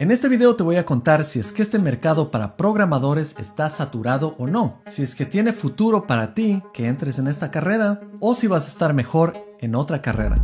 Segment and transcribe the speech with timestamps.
[0.00, 3.70] En este video te voy a contar si es que este mercado para programadores está
[3.70, 8.00] saturado o no, si es que tiene futuro para ti que entres en esta carrera
[8.18, 10.42] o si vas a estar mejor en otra carrera.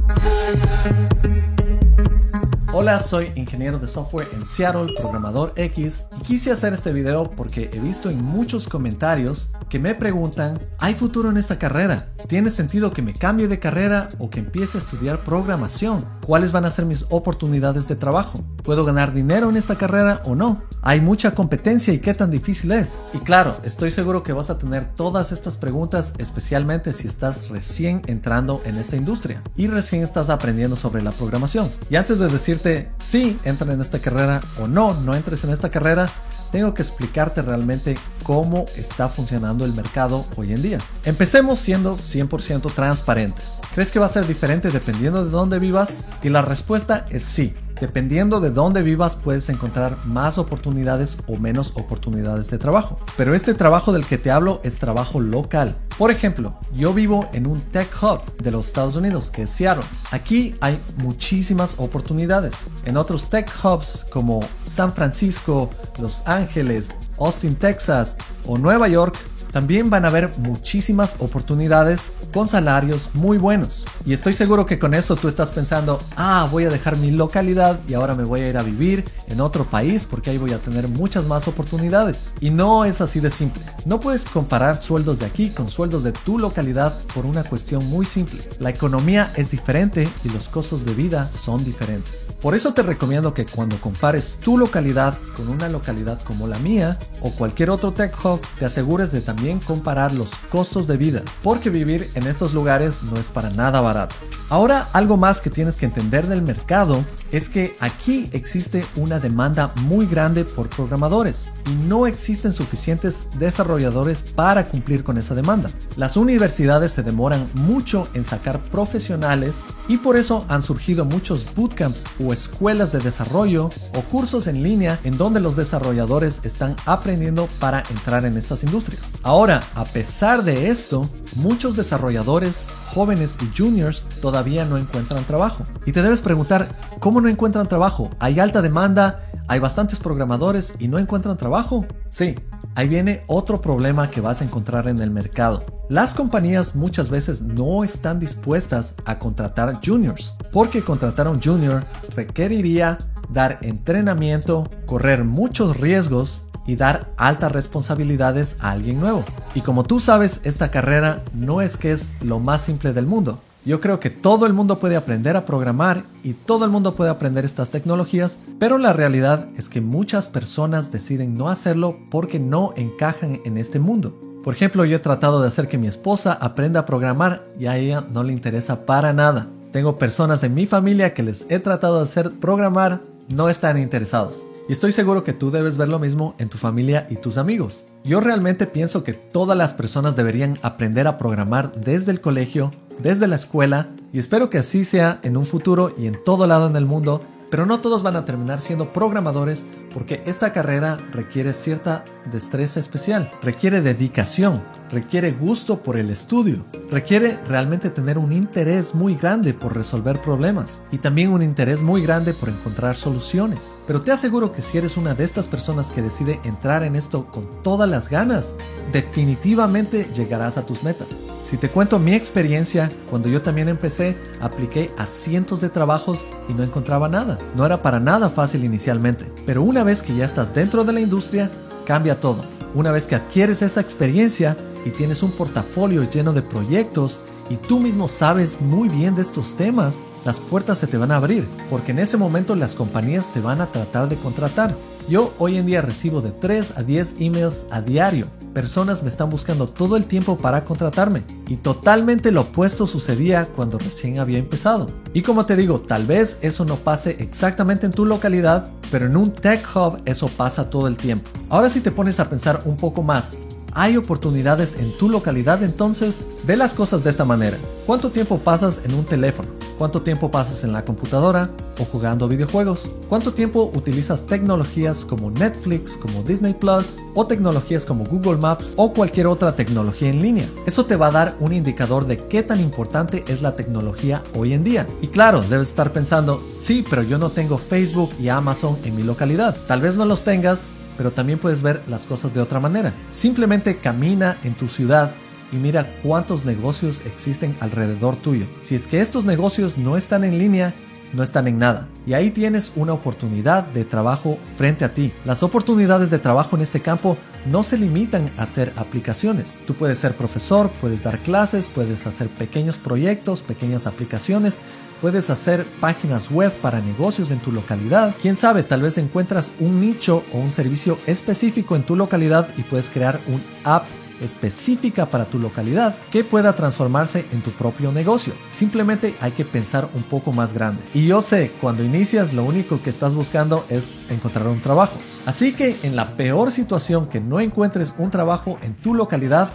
[2.72, 7.68] Hola, soy ingeniero de software en Seattle, programador X, y quise hacer este video porque
[7.72, 12.12] he visto en muchos comentarios que me preguntan, ¿hay futuro en esta carrera?
[12.28, 16.04] ¿Tiene sentido que me cambie de carrera o que empiece a estudiar programación?
[16.24, 18.40] ¿Cuáles van a ser mis oportunidades de trabajo?
[18.62, 20.62] ¿Puedo ganar dinero en esta carrera o no?
[20.82, 23.00] ¿Hay mucha competencia y qué tan difícil es?
[23.12, 28.02] Y claro, estoy seguro que vas a tener todas estas preguntas, especialmente si estás recién
[28.06, 31.68] entrando en esta industria y recién estás aprendiendo sobre la programación.
[31.90, 32.59] Y antes de decir
[32.98, 36.10] si entra en esta carrera o no, no entres en esta carrera,
[36.50, 40.78] tengo que explicarte realmente cómo está funcionando el mercado hoy en día.
[41.04, 43.60] Empecemos siendo 100% transparentes.
[43.74, 46.04] ¿Crees que va a ser diferente dependiendo de dónde vivas?
[46.22, 47.54] Y la respuesta es sí.
[47.80, 52.98] Dependiendo de dónde vivas puedes encontrar más oportunidades o menos oportunidades de trabajo.
[53.16, 55.76] Pero este trabajo del que te hablo es trabajo local.
[55.96, 59.84] Por ejemplo, yo vivo en un tech hub de los Estados Unidos que es Seattle.
[60.10, 62.66] Aquí hay muchísimas oportunidades.
[62.84, 69.16] En otros tech hubs como San Francisco, Los Ángeles, Austin, Texas o Nueva York
[69.52, 73.86] también van a haber muchísimas oportunidades con salarios muy buenos.
[74.04, 77.80] Y estoy seguro que con eso tú estás pensando, ah, voy a dejar mi localidad
[77.88, 80.58] y ahora me voy a ir a vivir en otro país porque ahí voy a
[80.58, 82.28] tener muchas más oportunidades.
[82.40, 83.62] Y no es así de simple.
[83.84, 88.06] No puedes comparar sueldos de aquí con sueldos de tu localidad por una cuestión muy
[88.06, 88.42] simple.
[88.58, 92.30] La economía es diferente y los costos de vida son diferentes.
[92.40, 96.98] Por eso te recomiendo que cuando compares tu localidad con una localidad como la mía
[97.20, 101.70] o cualquier otro tech hub, te asegures de también comparar los costos de vida, porque
[101.70, 104.14] vivir en estos lugares no es para nada barato.
[104.50, 109.72] Ahora, algo más que tienes que entender del mercado es que aquí existe una demanda
[109.76, 115.70] muy grande por programadores y no existen suficientes desarrolladores para cumplir con esa demanda.
[115.96, 122.04] Las universidades se demoran mucho en sacar profesionales y por eso han surgido muchos bootcamps
[122.18, 127.84] o escuelas de desarrollo o cursos en línea en donde los desarrolladores están aprendiendo para
[127.90, 129.12] entrar en estas industrias.
[129.30, 135.64] Ahora, a pesar de esto, muchos desarrolladores jóvenes y juniors todavía no encuentran trabajo.
[135.86, 138.10] Y te debes preguntar, ¿cómo no encuentran trabajo?
[138.18, 139.20] ¿Hay alta demanda?
[139.46, 141.86] ¿Hay bastantes programadores y no encuentran trabajo?
[142.08, 142.34] Sí,
[142.74, 145.64] ahí viene otro problema que vas a encontrar en el mercado.
[145.88, 151.84] Las compañías muchas veces no están dispuestas a contratar juniors, porque contratar a un junior
[152.16, 152.98] requeriría
[153.28, 159.24] dar entrenamiento, correr muchos riesgos y dar altas responsabilidades a alguien nuevo.
[159.56, 163.40] Y como tú sabes, esta carrera no es que es lo más simple del mundo.
[163.64, 167.10] Yo creo que todo el mundo puede aprender a programar y todo el mundo puede
[167.10, 172.72] aprender estas tecnologías, pero la realidad es que muchas personas deciden no hacerlo porque no
[172.76, 174.14] encajan en este mundo.
[174.44, 177.76] Por ejemplo, yo he tratado de hacer que mi esposa aprenda a programar y a
[177.76, 179.48] ella no le interesa para nada.
[179.72, 184.46] Tengo personas en mi familia que les he tratado de hacer programar, no están interesados.
[184.70, 187.86] Y estoy seguro que tú debes ver lo mismo en tu familia y tus amigos.
[188.04, 192.70] Yo realmente pienso que todas las personas deberían aprender a programar desde el colegio,
[193.02, 196.68] desde la escuela, y espero que así sea en un futuro y en todo lado
[196.68, 197.20] en el mundo,
[197.50, 203.30] pero no todos van a terminar siendo programadores porque esta carrera requiere cierta destreza especial,
[203.42, 209.76] requiere dedicación, requiere gusto por el estudio, requiere realmente tener un interés muy grande por
[209.76, 213.76] resolver problemas y también un interés muy grande por encontrar soluciones.
[213.86, 217.26] Pero te aseguro que si eres una de estas personas que decide entrar en esto
[217.26, 218.54] con todas las ganas,
[218.92, 221.20] definitivamente llegarás a tus metas.
[221.44, 226.54] Si te cuento mi experiencia, cuando yo también empecé, apliqué a cientos de trabajos y
[226.54, 227.38] no encontraba nada.
[227.56, 231.00] No era para nada fácil inicialmente, pero una vez que ya estás dentro de la
[231.00, 231.50] industria,
[231.84, 232.44] cambia todo.
[232.74, 237.80] Una vez que adquieres esa experiencia y tienes un portafolio lleno de proyectos y tú
[237.80, 241.90] mismo sabes muy bien de estos temas, las puertas se te van a abrir, porque
[241.90, 244.76] en ese momento las compañías te van a tratar de contratar.
[245.08, 248.26] Yo hoy en día recibo de 3 a 10 emails a diario.
[248.52, 251.22] Personas me están buscando todo el tiempo para contratarme.
[251.48, 254.86] Y totalmente lo opuesto sucedía cuando recién había empezado.
[255.14, 259.16] Y como te digo, tal vez eso no pase exactamente en tu localidad, pero en
[259.16, 261.30] un tech hub eso pasa todo el tiempo.
[261.48, 263.36] Ahora si te pones a pensar un poco más,
[263.72, 266.26] ¿hay oportunidades en tu localidad entonces?
[266.44, 267.56] Ve las cosas de esta manera.
[267.86, 269.48] ¿Cuánto tiempo pasas en un teléfono?
[269.78, 271.50] ¿Cuánto tiempo pasas en la computadora
[271.80, 272.88] o jugando videojuegos?
[273.08, 278.92] ¿Cuánto tiempo utilizas tecnologías como Netflix, como Disney Plus o tecnologías como Google Maps o
[278.92, 280.48] cualquier otra tecnología en línea?
[280.66, 284.52] Eso te va a dar un indicador de qué tan importante es la tecnología hoy
[284.52, 284.86] en día.
[285.00, 289.02] Y claro, debes estar pensando, sí, pero yo no tengo Facebook y Amazon en mi
[289.02, 289.56] localidad.
[289.66, 292.94] Tal vez no los tengas, pero también puedes ver las cosas de otra manera.
[293.08, 295.12] Simplemente camina en tu ciudad
[295.52, 298.46] y mira cuántos negocios existen alrededor tuyo.
[298.62, 300.74] Si es que estos negocios no están en línea,
[301.12, 301.88] no están en nada.
[302.06, 305.12] Y ahí tienes una oportunidad de trabajo frente a ti.
[305.24, 307.16] Las oportunidades de trabajo en este campo
[307.46, 309.58] no se limitan a hacer aplicaciones.
[309.66, 314.58] Tú puedes ser profesor, puedes dar clases, puedes hacer pequeños proyectos, pequeñas aplicaciones,
[315.00, 318.14] puedes hacer páginas web para negocios en tu localidad.
[318.20, 322.62] Quién sabe, tal vez encuentras un nicho o un servicio específico en tu localidad y
[322.62, 323.84] puedes crear un app
[324.20, 328.32] específica para tu localidad que pueda transformarse en tu propio negocio.
[328.50, 330.82] Simplemente hay que pensar un poco más grande.
[330.94, 334.96] Y yo sé, cuando inicias lo único que estás buscando es encontrar un trabajo.
[335.26, 339.50] Así que en la peor situación que no encuentres un trabajo en tu localidad,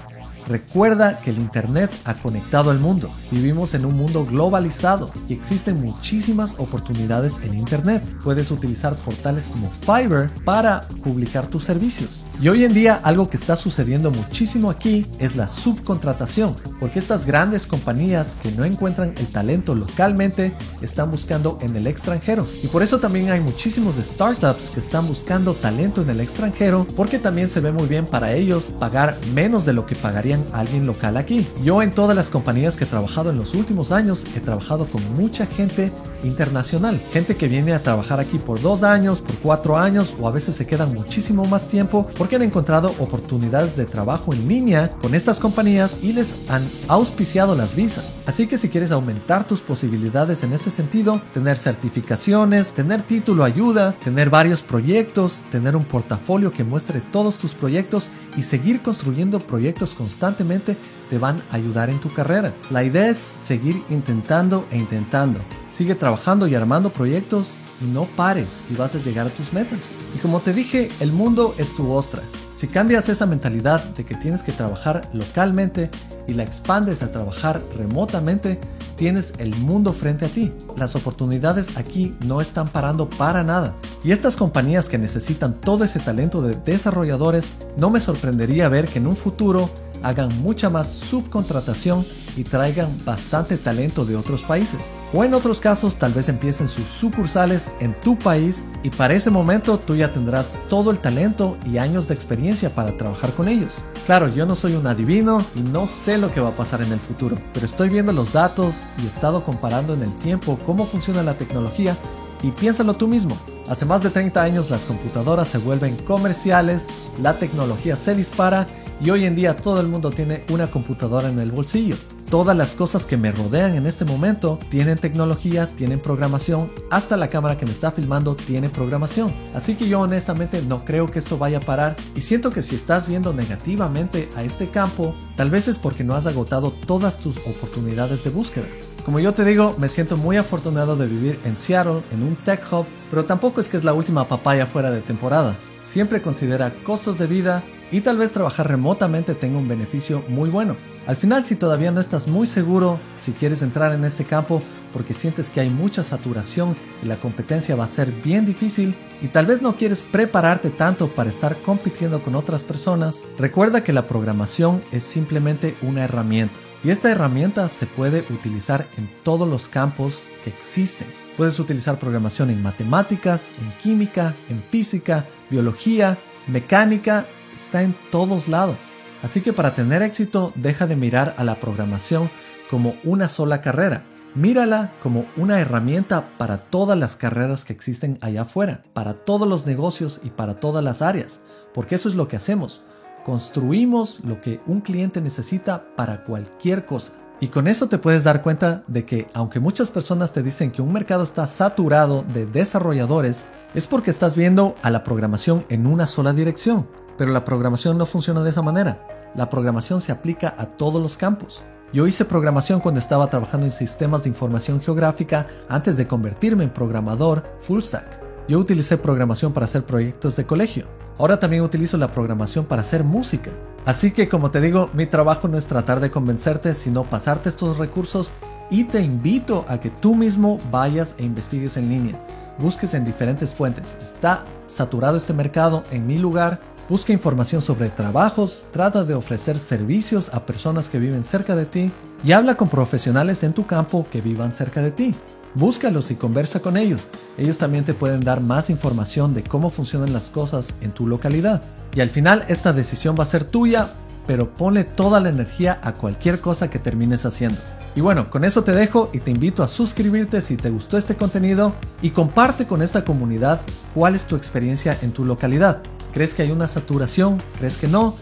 [0.47, 3.09] Recuerda que el Internet ha conectado al mundo.
[3.31, 8.06] Vivimos en un mundo globalizado y existen muchísimas oportunidades en Internet.
[8.24, 12.24] Puedes utilizar portales como Fiverr para publicar tus servicios.
[12.42, 17.25] Y hoy en día algo que está sucediendo muchísimo aquí es la subcontratación, porque estas
[17.25, 22.45] grandes compañías que no encuentran el talento localmente están buscando en el extranjero.
[22.62, 27.19] Y por eso también hay muchísimos startups que están buscando talento en el extranjero, porque
[27.19, 31.18] también se ve muy bien para ellos pagar menos de lo que pagarían alguien local
[31.18, 31.48] aquí.
[31.64, 35.02] Yo en todas las compañías que he trabajado en los últimos años he trabajado con
[35.14, 35.92] mucha gente
[36.24, 40.32] internacional, gente que viene a trabajar aquí por dos años, por cuatro años o a
[40.32, 45.16] veces se quedan muchísimo más tiempo porque han encontrado oportunidades de trabajo en línea con
[45.16, 48.18] estas compañías y les han auspiciado las visas.
[48.26, 53.94] Así que si quieres aumentar tus posibilidades en ese sentido, tener certificaciones, tener título ayuda,
[53.94, 59.94] tener varios proyectos, tener un portafolio que muestre todos tus proyectos y seguir construyendo proyectos
[59.94, 60.75] constantes constantemente
[61.10, 62.56] te van a ayudar en tu carrera.
[62.72, 65.39] La idea es seguir intentando e intentando.
[65.72, 69.77] Sigue trabajando y armando proyectos y no pares y vas a llegar a tus metas.
[70.16, 72.24] Y como te dije, el mundo es tu ostra.
[72.51, 75.92] Si cambias esa mentalidad de que tienes que trabajar localmente
[76.28, 78.60] y la expandes a trabajar remotamente,
[78.95, 80.51] tienes el mundo frente a ti.
[80.78, 83.75] Las oportunidades aquí no están parando para nada.
[84.04, 89.00] Y estas compañías que necesitan todo ese talento de desarrolladores, no me sorprendería ver que
[89.00, 89.69] en un futuro
[90.06, 92.06] hagan mucha más subcontratación
[92.38, 94.94] y traigan bastante talento de otros países.
[95.13, 99.31] O en otros casos tal vez empiecen sus sucursales en tu país y para ese
[99.31, 103.84] momento tú ya tendrás todo el talento y años de experiencia para trabajar con ellos.
[104.06, 106.92] Claro, yo no soy un adivino y no sé lo que va a pasar en
[106.92, 110.86] el futuro, pero estoy viendo los datos y he estado comparando en el tiempo cómo
[110.86, 111.98] funciona la tecnología
[112.44, 113.36] y piénsalo tú mismo.
[113.68, 116.86] Hace más de 30 años las computadoras se vuelven comerciales,
[117.19, 118.68] la tecnología se dispara
[119.01, 121.95] y hoy en día todo el mundo tiene una computadora en el bolsillo.
[122.30, 127.27] Todas las cosas que me rodean en este momento tienen tecnología, tienen programación, hasta la
[127.27, 129.33] cámara que me está filmando tiene programación.
[129.53, 132.75] Así que yo honestamente no creo que esto vaya a parar y siento que si
[132.75, 137.38] estás viendo negativamente a este campo, tal vez es porque no has agotado todas tus
[137.38, 138.65] oportunidades de búsqueda.
[139.06, 142.65] Como yo te digo, me siento muy afortunado de vivir en Seattle, en un tech
[142.74, 145.56] hub, pero tampoco es que es la última papaya fuera de temporada.
[145.83, 147.63] Siempre considera costos de vida
[147.95, 150.75] y tal vez trabajar remotamente tenga un beneficio muy bueno.
[151.07, 154.62] Al final, si todavía no estás muy seguro si quieres entrar en este campo
[154.92, 159.30] porque sientes que hay mucha saturación y la competencia va a ser bien difícil y
[159.30, 164.07] tal vez no quieres prepararte tanto para estar compitiendo con otras personas, recuerda que la
[164.07, 170.19] programación es simplemente una herramienta y esta herramienta se puede utilizar en todos los campos
[170.44, 171.07] que existen.
[171.37, 177.25] Puedes utilizar programación en matemáticas, en química, en física, biología, mecánica,
[177.66, 178.78] está en todos lados.
[179.24, 182.30] Así que para tener éxito, deja de mirar a la programación
[182.69, 184.04] como una sola carrera.
[184.36, 189.66] Mírala como una herramienta para todas las carreras que existen allá afuera, para todos los
[189.66, 191.40] negocios y para todas las áreas,
[191.74, 192.81] porque eso es lo que hacemos.
[193.24, 197.14] Construimos lo que un cliente necesita para cualquier cosa.
[197.40, 200.81] Y con eso te puedes dar cuenta de que aunque muchas personas te dicen que
[200.81, 206.07] un mercado está saturado de desarrolladores, es porque estás viendo a la programación en una
[206.07, 206.88] sola dirección.
[207.18, 209.00] Pero la programación no funciona de esa manera
[209.36, 211.62] la programación se aplica a todos los campos.
[211.94, 216.69] Yo hice programación cuando estaba trabajando en sistemas de información geográfica antes de convertirme en
[216.72, 218.22] programador full stack.
[218.48, 220.86] Yo utilicé programación para hacer proyectos de colegio.
[221.18, 223.52] Ahora también utilizo la programación para hacer música.
[223.86, 227.78] Así que como te digo, mi trabajo no es tratar de convencerte, sino pasarte estos
[227.78, 228.31] recursos
[228.69, 232.19] y te invito a que tú mismo vayas e investigues en línea.
[232.57, 233.95] Busques en diferentes fuentes.
[234.02, 236.60] Está saturado este mercado en mi lugar.
[236.87, 241.92] Busca información sobre trabajos, trata de ofrecer servicios a personas que viven cerca de ti
[242.23, 245.15] y habla con profesionales en tu campo que vivan cerca de ti.
[245.56, 247.07] Búscalos y conversa con ellos.
[247.39, 251.63] Ellos también te pueden dar más información de cómo funcionan las cosas en tu localidad.
[251.95, 253.89] Y al final esta decisión va a ser tuya,
[254.27, 257.57] pero ponle toda la energía a cualquier cosa que termines haciendo.
[257.95, 261.15] Y bueno, con eso te dejo y te invito a suscribirte si te gustó este
[261.15, 261.73] contenido
[262.04, 263.61] y comparte con esta comunidad
[263.95, 265.81] cuál es tu experiencia en tu localidad.
[266.16, 267.42] ¿Crees que hay una saturación?
[267.57, 268.16] ¿Crees que no?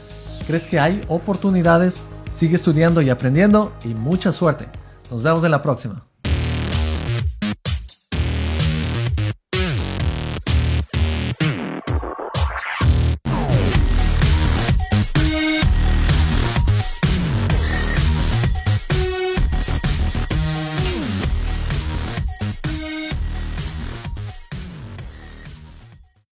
[0.48, 2.10] ¿Crees que hay oportunidades?
[2.32, 4.66] Sigue estudiando y aprendiendo y mucha suerte.
[5.12, 6.04] Nos vemos en la próxima.